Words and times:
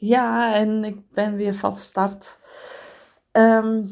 Ja, 0.00 0.54
en 0.54 0.84
ik 0.84 1.10
ben 1.10 1.36
weer 1.36 1.54
van 1.54 1.76
start. 1.76 2.38
Ehm, 3.32 3.84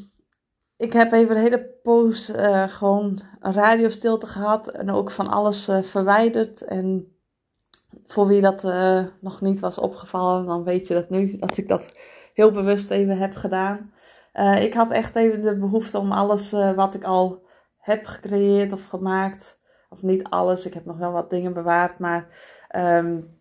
ik 0.77 0.93
heb 0.93 1.13
even 1.13 1.37
een 1.37 1.43
hele 1.43 1.65
poos 1.83 2.31
uh, 2.31 2.69
gewoon 2.69 3.23
radiostilte 3.41 4.27
gehad 4.27 4.69
en 4.71 4.91
ook 4.91 5.11
van 5.11 5.29
alles 5.29 5.69
uh, 5.69 5.83
verwijderd. 5.83 6.63
En 6.63 7.17
voor 8.07 8.27
wie 8.27 8.41
dat 8.41 8.65
uh, 8.65 9.05
nog 9.21 9.41
niet 9.41 9.61
was 9.61 9.79
opgevallen, 9.79 10.47
dan 10.47 10.65
weet 10.65 10.89
je 10.89 10.95
dat 10.95 11.11
nu, 11.11 11.39
dat 11.39 11.57
ik 11.57 11.69
dat 11.69 11.93
heel 12.35 12.51
bewust 12.51 12.91
even 12.91 13.19
heb 13.19 13.35
gedaan. 13.35 13.93
ik 14.59 14.75
had 14.75 14.91
echt 14.91 15.17
even 15.17 15.43
de 15.43 15.59
behoefte 15.59 15.99
om 15.99 16.13
alles 16.13 16.51
wat 16.51 16.95
ik 16.95 17.05
al 17.05 17.47
heb 17.79 18.07
gecreëerd 18.07 18.73
of 18.73 18.87
gemaakt, 18.87 19.61
of 19.89 20.03
niet 20.03 20.25
alles, 20.25 20.67
ik 20.67 20.75
heb 20.75 20.85
nog 20.85 20.97
wel 20.97 21.13
wat 21.13 21.31
dingen 21.31 21.53
bewaard, 21.53 21.99
maar 21.99 22.27
um, 22.77 23.36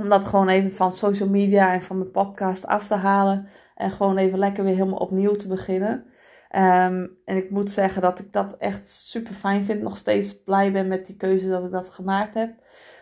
om 0.00 0.08
dat 0.08 0.26
gewoon 0.26 0.48
even 0.48 0.72
van 0.72 0.92
social 0.92 1.28
media 1.28 1.72
en 1.72 1.82
van 1.82 1.98
mijn 1.98 2.10
podcast 2.10 2.66
af 2.66 2.86
te 2.86 2.94
halen. 2.94 3.48
En 3.74 3.90
gewoon 3.90 4.16
even 4.16 4.38
lekker 4.38 4.64
weer 4.64 4.74
helemaal 4.74 4.98
opnieuw 4.98 5.34
te 5.34 5.48
beginnen. 5.48 6.04
Ehm, 6.48 7.06
en 7.24 7.36
ik 7.36 7.50
moet 7.50 7.70
zeggen 7.70 8.02
dat 8.02 8.18
ik 8.18 8.32
dat 8.32 8.56
echt 8.56 8.88
super 8.88 9.34
fijn 9.34 9.64
vind. 9.64 9.82
Nog 9.82 9.96
steeds 9.96 10.42
blij 10.42 10.72
ben 10.72 10.88
met 10.88 11.06
die 11.06 11.16
keuze 11.16 11.48
dat 11.48 11.64
ik 11.64 11.70
dat 11.70 11.90
gemaakt 11.90 12.34
heb. 12.34 12.54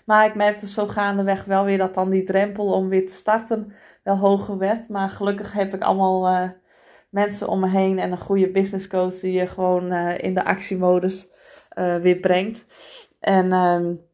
Maar 0.04 0.26
ik 0.26 0.34
merkte 0.34 0.66
zo 0.66 0.86
gaandeweg 0.86 1.44
wel 1.44 1.64
weer 1.64 1.78
dat 1.78 1.94
dan 1.94 2.10
die 2.10 2.24
drempel 2.24 2.72
om 2.72 2.88
weer 2.88 3.06
te 3.06 3.12
starten 3.12 3.72
wel 4.02 4.16
hoger 4.16 4.58
werd. 4.58 4.88
Maar 4.88 5.08
gelukkig 5.08 5.52
heb 5.52 5.74
ik 5.74 5.82
allemaal 5.82 6.28
uh, 6.32 6.50
mensen 7.10 7.48
om 7.48 7.60
me 7.60 7.68
heen 7.68 7.98
en 7.98 8.12
een 8.12 8.18
goede 8.18 8.50
business 8.50 8.88
coach 8.88 9.14
die 9.14 9.32
je 9.32 9.46
gewoon 9.46 9.92
uh, 9.92 10.18
in 10.18 10.34
de 10.34 10.44
actiemodus 10.44 11.28
uh, 11.78 11.96
weer 11.96 12.16
brengt. 12.16 12.64
En 13.20 13.52
um, 13.52 14.07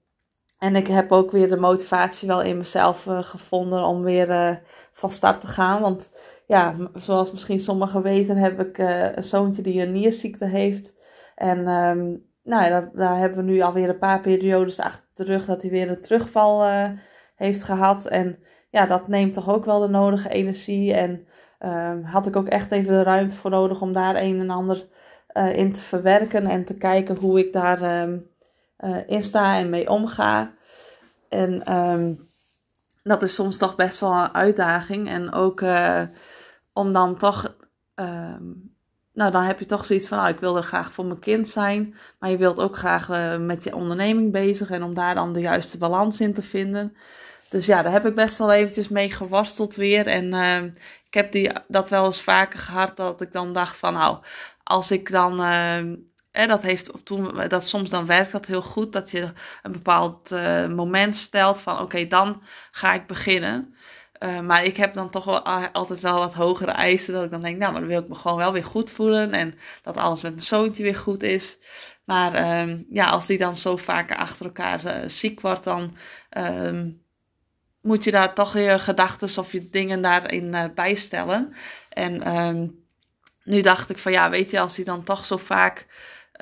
en 0.64 0.76
ik 0.76 0.86
heb 0.86 1.12
ook 1.12 1.30
weer 1.30 1.48
de 1.48 1.56
motivatie 1.56 2.28
wel 2.28 2.42
in 2.42 2.56
mezelf 2.56 3.06
uh, 3.06 3.22
gevonden 3.22 3.84
om 3.84 4.02
weer 4.02 4.30
uh, 4.30 4.56
van 4.92 5.10
start 5.10 5.40
te 5.40 5.46
gaan. 5.46 5.80
Want 5.80 6.10
ja, 6.46 6.74
zoals 6.94 7.32
misschien 7.32 7.60
sommigen 7.60 8.02
weten, 8.02 8.36
heb 8.36 8.60
ik 8.60 8.78
uh, 8.78 9.16
een 9.16 9.22
zoontje 9.22 9.62
die 9.62 9.82
een 9.82 9.92
nierziekte 9.92 10.46
heeft. 10.46 10.94
En 11.34 11.58
um, 11.58 12.24
nou 12.42 12.64
ja, 12.64 12.90
daar, 12.94 13.16
hebben 13.16 13.44
we 13.44 13.50
nu 13.50 13.60
alweer 13.60 13.88
een 13.88 13.98
paar 13.98 14.20
periodes 14.20 14.80
achter 14.80 15.04
de 15.14 15.24
rug 15.24 15.44
dat 15.44 15.62
hij 15.62 15.70
weer 15.70 15.90
een 15.90 16.02
terugval 16.02 16.64
heeft 17.36 17.62
gehad. 17.62 18.06
En 18.06 18.38
ja, 18.70 18.86
dat 18.86 19.08
neemt 19.08 19.34
toch 19.34 19.48
ook 19.48 19.64
wel 19.64 19.80
de 19.80 19.88
nodige 19.88 20.28
energie. 20.28 20.94
En 20.94 21.26
um, 21.60 22.04
had 22.04 22.26
ik 22.26 22.36
ook 22.36 22.48
echt 22.48 22.72
even 22.72 22.92
de 22.92 23.02
ruimte 23.02 23.36
voor 23.36 23.50
nodig 23.50 23.80
om 23.80 23.92
daar 23.92 24.16
een 24.16 24.40
en 24.40 24.50
ander 24.50 24.88
in 25.52 25.72
te 25.72 25.80
verwerken. 25.80 26.46
En 26.46 26.64
te 26.64 26.76
kijken 26.76 27.16
hoe 27.16 27.38
ik 27.38 27.52
daar... 27.52 28.02
Um, 28.02 28.32
uh, 28.84 28.98
in 29.06 29.22
sta 29.22 29.56
en 29.56 29.70
mee 29.70 29.90
omga. 29.90 30.52
En 31.28 31.76
um, 31.76 32.28
dat 33.02 33.22
is 33.22 33.34
soms 33.34 33.58
toch 33.58 33.76
best 33.76 34.00
wel 34.00 34.12
een 34.12 34.34
uitdaging. 34.34 35.08
En 35.08 35.32
ook 35.32 35.60
uh, 35.60 36.02
om 36.72 36.92
dan 36.92 37.16
toch. 37.16 37.56
Um, 37.94 38.72
nou, 39.12 39.30
dan 39.30 39.42
heb 39.42 39.58
je 39.58 39.66
toch 39.66 39.84
zoiets 39.84 40.08
van, 40.08 40.18
nou, 40.18 40.30
ik 40.30 40.40
wil 40.40 40.56
er 40.56 40.62
graag 40.62 40.92
voor 40.92 41.04
mijn 41.04 41.18
kind 41.18 41.48
zijn. 41.48 41.94
Maar 42.18 42.30
je 42.30 42.36
wilt 42.36 42.60
ook 42.60 42.76
graag 42.76 43.08
uh, 43.08 43.36
met 43.38 43.64
je 43.64 43.74
onderneming 43.74 44.32
bezig. 44.32 44.70
En 44.70 44.82
om 44.82 44.94
daar 44.94 45.14
dan 45.14 45.32
de 45.32 45.40
juiste 45.40 45.78
balans 45.78 46.20
in 46.20 46.34
te 46.34 46.42
vinden. 46.42 46.96
Dus 47.48 47.66
ja, 47.66 47.82
daar 47.82 47.92
heb 47.92 48.06
ik 48.06 48.14
best 48.14 48.38
wel 48.38 48.52
eventjes 48.52 48.88
mee 48.88 49.10
geworsteld 49.10 49.74
weer. 49.74 50.06
En 50.06 50.24
uh, 50.24 50.62
ik 51.06 51.14
heb 51.14 51.32
die, 51.32 51.52
dat 51.68 51.88
wel 51.88 52.04
eens 52.04 52.22
vaker 52.22 52.58
gehad. 52.58 52.96
Dat 52.96 53.20
ik 53.20 53.32
dan 53.32 53.52
dacht 53.52 53.76
van, 53.76 53.92
nou, 53.92 54.18
als 54.62 54.90
ik 54.90 55.10
dan 55.10 55.40
en 56.34 56.48
dat, 56.48 56.62
heeft 56.62 56.90
toen, 57.04 57.48
dat 57.48 57.68
soms 57.68 57.90
dan 57.90 58.06
werkt 58.06 58.32
dat 58.32 58.46
heel 58.46 58.62
goed, 58.62 58.92
dat 58.92 59.10
je 59.10 59.32
een 59.62 59.72
bepaald 59.72 60.32
uh, 60.32 60.66
moment 60.66 61.16
stelt 61.16 61.60
van 61.60 61.78
oké, 61.78 62.06
dan 62.06 62.42
ga 62.70 62.94
ik 62.94 63.06
beginnen. 63.06 63.74
Uh, 64.22 64.40
maar 64.40 64.64
ik 64.64 64.76
heb 64.76 64.94
dan 64.94 65.10
toch 65.10 65.24
wel 65.24 65.42
altijd 65.72 66.00
wel 66.00 66.18
wat 66.18 66.34
hogere 66.34 66.70
eisen, 66.70 67.14
dat 67.14 67.24
ik 67.24 67.30
dan 67.30 67.40
denk, 67.40 67.58
nou, 67.58 67.72
maar 67.72 67.80
dan 67.80 67.90
wil 67.90 68.00
ik 68.00 68.08
me 68.08 68.14
gewoon 68.14 68.36
wel 68.36 68.52
weer 68.52 68.64
goed 68.64 68.90
voelen 68.90 69.32
en 69.32 69.54
dat 69.82 69.96
alles 69.96 70.22
met 70.22 70.32
mijn 70.32 70.44
zoontje 70.44 70.82
weer 70.82 70.96
goed 70.96 71.22
is. 71.22 71.58
Maar 72.04 72.60
um, 72.62 72.86
ja, 72.90 73.06
als 73.06 73.26
die 73.26 73.38
dan 73.38 73.56
zo 73.56 73.76
vaker 73.76 74.16
achter 74.16 74.46
elkaar 74.46 74.84
uh, 74.84 75.08
ziek 75.08 75.40
wordt, 75.40 75.64
dan 75.64 75.96
um, 76.30 77.02
moet 77.80 78.04
je 78.04 78.10
daar 78.10 78.34
toch 78.34 78.54
je 78.54 78.78
gedachten 78.78 79.38
of 79.38 79.52
je 79.52 79.70
dingen 79.70 80.02
daarin 80.02 80.72
bijstellen. 80.74 81.54
En 81.88 82.36
um, 82.36 82.84
nu 83.44 83.60
dacht 83.60 83.90
ik 83.90 83.98
van 83.98 84.12
ja, 84.12 84.30
weet 84.30 84.50
je, 84.50 84.60
als 84.60 84.76
hij 84.76 84.84
dan 84.84 85.04
toch 85.04 85.24
zo 85.24 85.36
vaak 85.36 85.86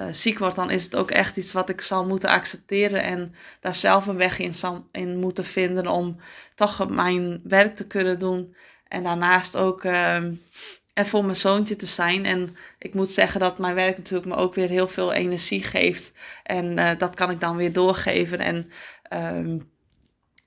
uh, 0.00 0.06
ziek 0.10 0.38
wordt, 0.38 0.56
dan 0.56 0.70
is 0.70 0.84
het 0.84 0.96
ook 0.96 1.10
echt 1.10 1.36
iets 1.36 1.52
wat 1.52 1.68
ik 1.68 1.80
zal 1.80 2.06
moeten 2.06 2.28
accepteren 2.28 3.02
en 3.02 3.34
daar 3.60 3.74
zelf 3.74 4.06
een 4.06 4.16
weg 4.16 4.38
in, 4.38 4.52
zal, 4.52 4.88
in 4.92 5.16
moeten 5.18 5.44
vinden 5.44 5.86
om 5.86 6.20
toch 6.54 6.88
mijn 6.88 7.40
werk 7.44 7.76
te 7.76 7.86
kunnen 7.86 8.18
doen. 8.18 8.56
En 8.88 9.02
daarnaast 9.02 9.56
ook 9.56 9.84
uh, 9.84 10.16
er 10.92 11.06
voor 11.06 11.24
mijn 11.24 11.36
zoontje 11.36 11.76
te 11.76 11.86
zijn. 11.86 12.24
En 12.24 12.56
ik 12.78 12.94
moet 12.94 13.10
zeggen 13.10 13.40
dat 13.40 13.58
mijn 13.58 13.74
werk 13.74 13.96
natuurlijk 13.96 14.28
me 14.28 14.36
ook 14.36 14.54
weer 14.54 14.68
heel 14.68 14.88
veel 14.88 15.12
energie 15.12 15.64
geeft. 15.64 16.12
En 16.42 16.78
uh, 16.78 16.90
dat 16.98 17.14
kan 17.14 17.30
ik 17.30 17.40
dan 17.40 17.56
weer 17.56 17.72
doorgeven. 17.72 18.38
En, 18.38 18.70
uh, 19.12 19.60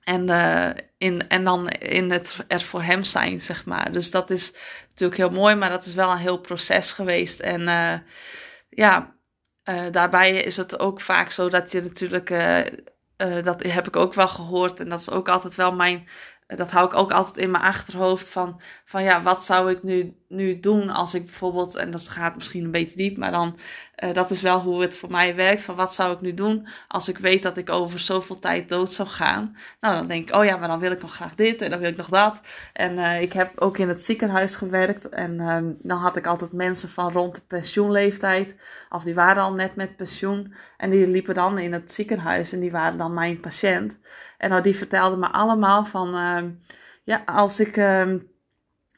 en, 0.04 0.28
uh, 0.28 0.70
in, 0.98 1.28
en 1.28 1.44
dan 1.44 1.68
in 1.68 2.10
het 2.10 2.44
er 2.48 2.60
voor 2.60 2.82
hem 2.82 3.04
zijn, 3.04 3.40
zeg 3.40 3.64
maar. 3.64 3.92
Dus 3.92 4.10
dat 4.10 4.30
is 4.30 4.52
natuurlijk 4.88 5.20
heel 5.20 5.30
mooi, 5.30 5.54
maar 5.54 5.70
dat 5.70 5.86
is 5.86 5.94
wel 5.94 6.10
een 6.10 6.18
heel 6.18 6.40
proces 6.40 6.92
geweest. 6.92 7.40
En 7.40 7.60
ja, 8.68 9.15
uh, 9.68 9.84
daarbij 9.90 10.32
is 10.36 10.56
het 10.56 10.78
ook 10.78 11.00
vaak 11.00 11.30
zo 11.30 11.48
dat 11.48 11.72
je 11.72 11.80
natuurlijk, 11.80 12.30
uh, 12.30 12.58
uh, 12.58 13.44
dat 13.44 13.62
heb 13.62 13.86
ik 13.86 13.96
ook 13.96 14.14
wel 14.14 14.28
gehoord 14.28 14.80
en 14.80 14.88
dat 14.88 15.00
is 15.00 15.10
ook 15.10 15.28
altijd 15.28 15.54
wel 15.54 15.72
mijn 15.72 16.08
dat 16.46 16.70
hou 16.70 16.86
ik 16.86 16.94
ook 16.94 17.12
altijd 17.12 17.36
in 17.36 17.50
mijn 17.50 17.64
achterhoofd 17.64 18.28
van, 18.28 18.60
van 18.84 19.02
ja, 19.02 19.22
wat 19.22 19.44
zou 19.44 19.70
ik 19.70 19.82
nu, 19.82 20.16
nu 20.28 20.60
doen 20.60 20.90
als 20.90 21.14
ik 21.14 21.24
bijvoorbeeld, 21.24 21.74
en 21.74 21.90
dat 21.90 22.08
gaat 22.08 22.34
misschien 22.34 22.64
een 22.64 22.70
beetje 22.70 22.96
diep, 22.96 23.16
maar 23.16 23.30
dan, 23.30 23.58
uh, 24.04 24.12
dat 24.12 24.30
is 24.30 24.42
wel 24.42 24.60
hoe 24.60 24.82
het 24.82 24.96
voor 24.96 25.10
mij 25.10 25.34
werkt, 25.34 25.62
van 25.62 25.74
wat 25.74 25.94
zou 25.94 26.12
ik 26.12 26.20
nu 26.20 26.34
doen 26.34 26.68
als 26.88 27.08
ik 27.08 27.18
weet 27.18 27.42
dat 27.42 27.56
ik 27.56 27.70
over 27.70 27.98
zoveel 27.98 28.38
tijd 28.38 28.68
dood 28.68 28.92
zou 28.92 29.08
gaan. 29.08 29.56
Nou, 29.80 29.94
dan 29.94 30.06
denk 30.06 30.28
ik, 30.28 30.34
oh 30.34 30.44
ja, 30.44 30.56
maar 30.56 30.68
dan 30.68 30.80
wil 30.80 30.90
ik 30.90 31.02
nog 31.02 31.14
graag 31.14 31.34
dit 31.34 31.62
en 31.62 31.70
dan 31.70 31.78
wil 31.78 31.90
ik 31.90 31.96
nog 31.96 32.08
dat. 32.08 32.40
En 32.72 32.92
uh, 32.92 33.22
ik 33.22 33.32
heb 33.32 33.60
ook 33.60 33.78
in 33.78 33.88
het 33.88 34.00
ziekenhuis 34.00 34.56
gewerkt 34.56 35.08
en 35.08 35.32
uh, 35.40 35.58
dan 35.82 35.98
had 35.98 36.16
ik 36.16 36.26
altijd 36.26 36.52
mensen 36.52 36.88
van 36.88 37.12
rond 37.12 37.34
de 37.34 37.42
pensioenleeftijd, 37.46 38.56
of 38.88 39.02
die 39.02 39.14
waren 39.14 39.42
al 39.42 39.52
net 39.52 39.76
met 39.76 39.96
pensioen 39.96 40.54
en 40.76 40.90
die 40.90 41.06
liepen 41.06 41.34
dan 41.34 41.58
in 41.58 41.72
het 41.72 41.92
ziekenhuis 41.92 42.52
en 42.52 42.60
die 42.60 42.70
waren 42.70 42.98
dan 42.98 43.14
mijn 43.14 43.40
patiënt. 43.40 43.98
En 44.46 44.52
nou, 44.52 44.64
die 44.64 44.76
vertelde 44.76 45.16
me 45.16 45.26
allemaal 45.26 45.84
van, 45.84 46.14
uh, 46.14 46.42
ja, 47.04 47.22
als 47.24 47.60
ik, 47.60 47.76
uh, 47.76 48.14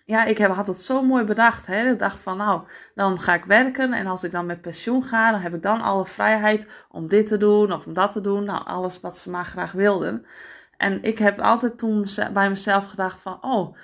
ja, 0.04 0.24
ik 0.24 0.38
heb, 0.38 0.50
had 0.50 0.66
het 0.66 0.76
zo 0.76 1.02
mooi 1.02 1.24
bedacht. 1.24 1.66
Hè? 1.66 1.90
Ik 1.90 1.98
dacht 1.98 2.22
van, 2.22 2.36
nou, 2.36 2.62
dan 2.94 3.20
ga 3.20 3.34
ik 3.34 3.44
werken 3.44 3.92
en 3.92 4.06
als 4.06 4.24
ik 4.24 4.30
dan 4.30 4.46
met 4.46 4.60
pensioen 4.60 5.02
ga, 5.02 5.30
dan 5.30 5.40
heb 5.40 5.54
ik 5.54 5.62
dan 5.62 5.80
alle 5.80 6.06
vrijheid 6.06 6.66
om 6.90 7.08
dit 7.08 7.26
te 7.26 7.36
doen 7.36 7.72
of 7.72 7.86
om 7.86 7.92
dat 7.92 8.12
te 8.12 8.20
doen. 8.20 8.44
Nou, 8.44 8.64
alles 8.66 9.00
wat 9.00 9.18
ze 9.18 9.30
maar 9.30 9.44
graag 9.44 9.72
wilden. 9.72 10.26
En 10.76 11.02
ik 11.02 11.18
heb 11.18 11.38
altijd 11.40 11.78
toen 11.78 12.06
bij 12.32 12.48
mezelf 12.48 12.88
gedacht 12.88 13.20
van, 13.20 13.38
oh, 13.40 13.76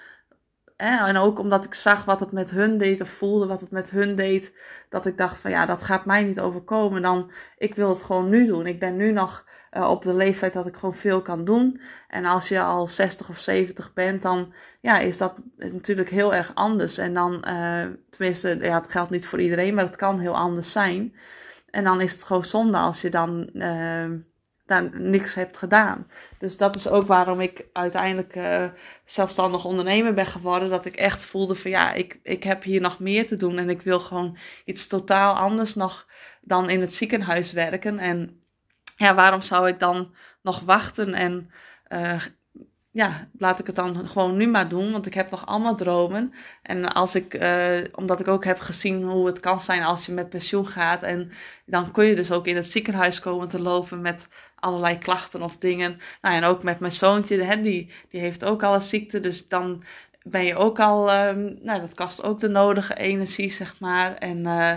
en 0.86 1.16
ook 1.16 1.38
omdat 1.38 1.64
ik 1.64 1.74
zag 1.74 2.04
wat 2.04 2.20
het 2.20 2.32
met 2.32 2.50
hun 2.50 2.78
deed 2.78 3.00
of 3.00 3.08
voelde 3.08 3.46
wat 3.46 3.60
het 3.60 3.70
met 3.70 3.90
hun 3.90 4.16
deed. 4.16 4.52
Dat 4.88 5.06
ik 5.06 5.18
dacht 5.18 5.36
van 5.36 5.50
ja, 5.50 5.66
dat 5.66 5.82
gaat 5.82 6.04
mij 6.04 6.22
niet 6.22 6.40
overkomen. 6.40 7.02
Dan, 7.02 7.30
ik 7.58 7.74
wil 7.74 7.88
het 7.88 8.02
gewoon 8.02 8.28
nu 8.28 8.46
doen. 8.46 8.66
Ik 8.66 8.78
ben 8.78 8.96
nu 8.96 9.12
nog 9.12 9.44
uh, 9.72 9.90
op 9.90 10.02
de 10.02 10.14
leeftijd 10.14 10.52
dat 10.52 10.66
ik 10.66 10.74
gewoon 10.74 10.94
veel 10.94 11.22
kan 11.22 11.44
doen. 11.44 11.80
En 12.08 12.24
als 12.24 12.48
je 12.48 12.60
al 12.60 12.86
60 12.86 13.28
of 13.28 13.38
70 13.38 13.92
bent, 13.92 14.22
dan 14.22 14.54
ja, 14.80 14.98
is 14.98 15.18
dat 15.18 15.42
natuurlijk 15.56 16.10
heel 16.10 16.34
erg 16.34 16.54
anders. 16.54 16.98
En 16.98 17.14
dan, 17.14 17.44
uh, 17.48 17.84
tenminste, 18.10 18.58
ja, 18.60 18.80
het 18.80 18.90
geldt 18.90 19.10
niet 19.10 19.26
voor 19.26 19.40
iedereen, 19.40 19.74
maar 19.74 19.84
het 19.84 19.96
kan 19.96 20.18
heel 20.18 20.36
anders 20.36 20.72
zijn. 20.72 21.16
En 21.70 21.84
dan 21.84 22.00
is 22.00 22.12
het 22.12 22.22
gewoon 22.22 22.44
zonde 22.44 22.78
als 22.78 23.00
je 23.00 23.10
dan... 23.10 23.50
Uh, 23.52 24.10
daar 24.66 25.00
niks 25.00 25.34
hebt 25.34 25.56
gedaan. 25.56 26.06
Dus 26.38 26.56
dat 26.56 26.74
is 26.74 26.88
ook 26.88 27.06
waarom 27.06 27.40
ik 27.40 27.64
uiteindelijk 27.72 28.36
uh, 28.36 28.66
zelfstandig 29.04 29.64
ondernemer 29.64 30.14
ben 30.14 30.26
geworden. 30.26 30.70
Dat 30.70 30.84
ik 30.84 30.96
echt 30.96 31.24
voelde 31.24 31.54
van 31.54 31.70
ja, 31.70 31.92
ik, 31.92 32.20
ik 32.22 32.44
heb 32.44 32.62
hier 32.62 32.80
nog 32.80 32.98
meer 32.98 33.26
te 33.26 33.36
doen. 33.36 33.58
En 33.58 33.70
ik 33.70 33.82
wil 33.82 34.00
gewoon 34.00 34.38
iets 34.64 34.86
totaal 34.86 35.34
anders 35.34 35.74
nog 35.74 36.06
dan 36.40 36.70
in 36.70 36.80
het 36.80 36.94
ziekenhuis 36.94 37.52
werken. 37.52 37.98
En 37.98 38.40
ja, 38.96 39.14
waarom 39.14 39.42
zou 39.42 39.68
ik 39.68 39.78
dan 39.78 40.14
nog 40.42 40.60
wachten 40.60 41.14
en 41.14 41.50
uh, 41.88 42.22
ja, 42.94 43.28
laat 43.38 43.58
ik 43.58 43.66
het 43.66 43.76
dan 43.76 44.08
gewoon 44.08 44.36
nu 44.36 44.46
maar 44.46 44.68
doen, 44.68 44.92
want 44.92 45.06
ik 45.06 45.14
heb 45.14 45.30
nog 45.30 45.46
allemaal 45.46 45.76
dromen. 45.76 46.34
En 46.62 46.92
als 46.92 47.14
ik, 47.14 47.34
uh, 47.34 47.84
omdat 47.92 48.20
ik 48.20 48.28
ook 48.28 48.44
heb 48.44 48.60
gezien 48.60 49.02
hoe 49.02 49.26
het 49.26 49.40
kan 49.40 49.60
zijn 49.60 49.82
als 49.82 50.06
je 50.06 50.12
met 50.12 50.30
pensioen 50.30 50.66
gaat. 50.66 51.02
En 51.02 51.32
dan 51.66 51.90
kun 51.90 52.04
je 52.04 52.14
dus 52.14 52.32
ook 52.32 52.46
in 52.46 52.56
het 52.56 52.66
ziekenhuis 52.66 53.20
komen 53.20 53.48
te 53.48 53.60
lopen 53.60 54.00
met 54.00 54.28
allerlei 54.54 54.98
klachten 54.98 55.42
of 55.42 55.56
dingen. 55.56 56.00
Nou, 56.20 56.34
en 56.34 56.44
ook 56.44 56.62
met 56.62 56.80
mijn 56.80 56.92
zoontje, 56.92 57.42
hè, 57.42 57.62
die, 57.62 57.92
die 58.10 58.20
heeft 58.20 58.44
ook 58.44 58.62
al 58.62 58.74
een 58.74 58.82
ziekte. 58.82 59.20
Dus 59.20 59.48
dan 59.48 59.84
ben 60.22 60.44
je 60.44 60.56
ook 60.56 60.80
al, 60.80 61.26
um, 61.26 61.58
nou, 61.62 61.80
dat 61.80 61.94
kost 61.94 62.22
ook 62.22 62.40
de 62.40 62.48
nodige 62.48 62.94
energie, 62.94 63.52
zeg 63.52 63.80
maar. 63.80 64.14
En 64.14 64.38
uh, 64.38 64.72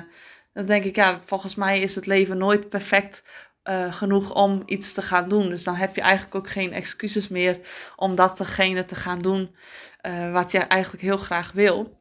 dan 0.54 0.66
denk 0.66 0.84
ik, 0.84 0.96
ja, 0.96 1.22
volgens 1.26 1.56
mij 1.56 1.82
is 1.82 1.96
het 1.96 2.06
leven 2.06 2.38
nooit 2.38 2.70
perfect 2.70 3.24
uh, 3.70 3.94
genoeg 3.94 4.34
om 4.34 4.64
iets 4.66 4.94
te 4.94 5.02
gaan 5.02 5.30
doen. 5.30 5.50
Dus 5.50 5.64
dan 5.64 5.76
heb 5.76 5.96
je 5.96 6.02
eigenlijk 6.02 6.36
ook 6.36 6.50
geen 6.50 6.74
excuses 6.74 7.28
meer 7.28 7.60
om 7.96 8.16
datgene 8.16 8.86
te 8.86 8.96
gaan 8.96 9.20
doen 9.20 9.56
uh, 10.02 10.32
wat 10.32 10.52
je 10.52 10.58
eigenlijk 10.58 11.04
heel 11.04 11.18
graag 11.18 11.52
wil. 11.52 12.00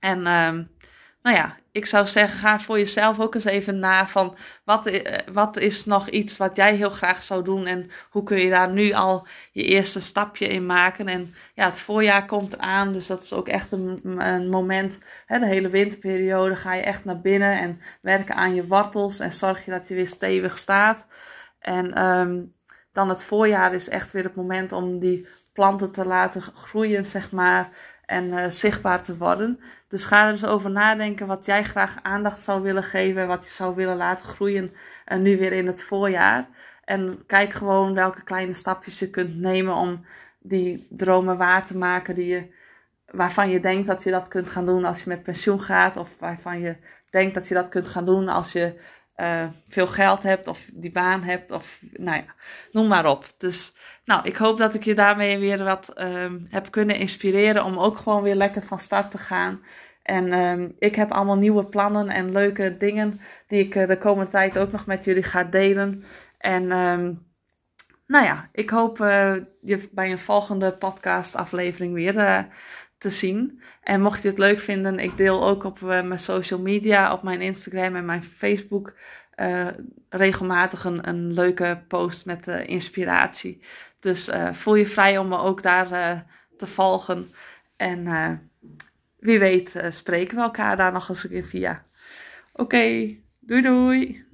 En 0.00 0.18
uh, 0.18 0.58
nou 1.26 1.38
ja, 1.38 1.56
ik 1.72 1.86
zou 1.86 2.06
zeggen, 2.06 2.38
ga 2.38 2.60
voor 2.60 2.78
jezelf 2.78 3.20
ook 3.20 3.34
eens 3.34 3.44
even 3.44 3.78
na 3.78 4.08
van 4.08 4.36
wat, 4.64 4.86
eh, 4.86 5.18
wat 5.32 5.56
is 5.56 5.84
nog 5.84 6.08
iets 6.08 6.36
wat 6.36 6.56
jij 6.56 6.74
heel 6.74 6.90
graag 6.90 7.22
zou 7.22 7.44
doen 7.44 7.66
en 7.66 7.90
hoe 8.10 8.22
kun 8.22 8.38
je 8.38 8.50
daar 8.50 8.72
nu 8.72 8.92
al 8.92 9.26
je 9.52 9.62
eerste 9.62 10.00
stapje 10.00 10.46
in 10.46 10.66
maken. 10.66 11.08
En 11.08 11.34
ja, 11.54 11.64
het 11.64 11.78
voorjaar 11.78 12.26
komt 12.26 12.52
eraan, 12.52 12.92
dus 12.92 13.06
dat 13.06 13.22
is 13.22 13.32
ook 13.32 13.48
echt 13.48 13.72
een, 13.72 14.00
een 14.18 14.48
moment, 14.48 14.98
hè, 15.26 15.38
de 15.38 15.46
hele 15.46 15.68
winterperiode 15.68 16.56
ga 16.56 16.74
je 16.74 16.82
echt 16.82 17.04
naar 17.04 17.20
binnen 17.20 17.58
en 17.58 17.80
werken 18.00 18.34
aan 18.34 18.54
je 18.54 18.66
wortels 18.66 19.18
en 19.20 19.32
zorg 19.32 19.64
je 19.64 19.70
dat 19.70 19.88
je 19.88 19.94
weer 19.94 20.08
stevig 20.08 20.58
staat. 20.58 21.06
En 21.58 22.04
um, 22.04 22.54
dan 22.92 23.08
het 23.08 23.22
voorjaar 23.22 23.74
is 23.74 23.88
echt 23.88 24.12
weer 24.12 24.24
het 24.24 24.36
moment 24.36 24.72
om 24.72 24.98
die 24.98 25.28
planten 25.52 25.92
te 25.92 26.04
laten 26.04 26.42
groeien, 26.42 27.04
zeg 27.04 27.30
maar 27.30 27.68
en 28.06 28.24
uh, 28.24 28.48
zichtbaar 28.48 29.02
te 29.02 29.16
worden. 29.16 29.60
Dus 29.88 30.04
ga 30.04 30.24
er 30.24 30.30
eens 30.30 30.44
over 30.44 30.70
nadenken 30.70 31.26
wat 31.26 31.46
jij 31.46 31.64
graag 31.64 31.96
aandacht 32.02 32.40
zou 32.40 32.62
willen 32.62 32.82
geven, 32.82 33.26
wat 33.26 33.44
je 33.44 33.50
zou 33.50 33.74
willen 33.74 33.96
laten 33.96 34.24
groeien 34.24 34.72
uh, 35.06 35.18
nu 35.18 35.38
weer 35.38 35.52
in 35.52 35.66
het 35.66 35.82
voorjaar. 35.82 36.48
En 36.84 37.22
kijk 37.26 37.52
gewoon 37.52 37.94
welke 37.94 38.22
kleine 38.22 38.52
stapjes 38.52 38.98
je 38.98 39.10
kunt 39.10 39.36
nemen 39.36 39.74
om 39.74 40.04
die 40.38 40.86
dromen 40.90 41.36
waar 41.36 41.66
te 41.66 41.76
maken 41.76 42.14
die 42.14 42.26
je, 42.26 42.46
waarvan 43.06 43.50
je 43.50 43.60
denkt 43.60 43.86
dat 43.86 44.02
je 44.02 44.10
dat 44.10 44.28
kunt 44.28 44.50
gaan 44.50 44.66
doen 44.66 44.84
als 44.84 45.02
je 45.02 45.08
met 45.08 45.22
pensioen 45.22 45.60
gaat. 45.60 45.96
Of 45.96 46.18
waarvan 46.18 46.60
je 46.60 46.76
denkt 47.10 47.34
dat 47.34 47.48
je 47.48 47.54
dat 47.54 47.68
kunt 47.68 47.88
gaan 47.88 48.04
doen 48.04 48.28
als 48.28 48.52
je 48.52 48.80
uh, 49.16 49.46
veel 49.68 49.86
geld 49.86 50.22
hebt 50.22 50.46
of 50.46 50.58
die 50.72 50.92
baan 50.92 51.22
hebt. 51.22 51.50
Of 51.50 51.78
nou 51.92 52.16
ja, 52.16 52.34
noem 52.72 52.86
maar 52.86 53.06
op. 53.06 53.34
Dus 53.38 53.74
nou, 54.06 54.26
ik 54.26 54.36
hoop 54.36 54.58
dat 54.58 54.74
ik 54.74 54.84
je 54.84 54.94
daarmee 54.94 55.38
weer 55.38 55.64
wat 55.64 56.00
um, 56.00 56.46
heb 56.50 56.70
kunnen 56.70 56.96
inspireren 56.96 57.64
om 57.64 57.78
ook 57.78 57.96
gewoon 57.96 58.22
weer 58.22 58.34
lekker 58.34 58.62
van 58.62 58.78
start 58.78 59.10
te 59.10 59.18
gaan. 59.18 59.62
En 60.02 60.32
um, 60.32 60.74
ik 60.78 60.94
heb 60.94 61.10
allemaal 61.10 61.36
nieuwe 61.36 61.64
plannen 61.64 62.08
en 62.08 62.32
leuke 62.32 62.76
dingen 62.76 63.20
die 63.48 63.64
ik 63.64 63.74
uh, 63.74 63.86
de 63.86 63.98
komende 63.98 64.30
tijd 64.30 64.58
ook 64.58 64.72
nog 64.72 64.86
met 64.86 65.04
jullie 65.04 65.22
ga 65.22 65.44
delen. 65.44 66.04
En 66.38 66.72
um, 66.72 67.26
nou 68.06 68.24
ja, 68.24 68.48
ik 68.52 68.70
hoop 68.70 68.98
uh, 68.98 69.34
je 69.60 69.88
bij 69.92 70.10
een 70.10 70.18
volgende 70.18 70.72
podcast 70.72 71.34
aflevering 71.34 71.94
weer 71.94 72.14
uh, 72.14 72.38
te 72.98 73.10
zien. 73.10 73.62
En 73.82 74.00
mocht 74.00 74.22
je 74.22 74.28
het 74.28 74.38
leuk 74.38 74.58
vinden, 74.58 74.98
ik 74.98 75.16
deel 75.16 75.46
ook 75.46 75.64
op 75.64 75.80
mijn 75.80 76.18
social 76.18 76.60
media, 76.60 77.12
op 77.12 77.22
mijn 77.22 77.40
Instagram 77.40 77.96
en 77.96 78.04
mijn 78.04 78.22
Facebook 78.22 78.94
uh, 79.36 79.68
regelmatig 80.08 80.84
een, 80.84 81.08
een, 81.08 81.32
leuke 81.32 81.82
post 81.88 82.26
met 82.26 82.48
uh, 82.48 82.68
inspiratie. 82.68 83.62
Dus 84.00 84.28
uh, 84.28 84.52
voel 84.52 84.74
je 84.74 84.86
vrij 84.86 85.18
om 85.18 85.28
me 85.28 85.38
ook 85.38 85.62
daar 85.62 86.24
te 86.56 86.66
volgen. 86.66 87.30
En 87.76 88.08
wie 89.18 89.38
weet 89.38 89.82
spreken 89.88 90.36
we 90.36 90.42
elkaar 90.42 90.76
daar 90.76 90.92
nog 90.92 91.08
eens 91.08 91.24
een 91.24 91.30
keer 91.30 91.44
via. 91.44 91.84
Oké, 92.52 93.14
doei 93.40 93.62
doei! 93.62 94.24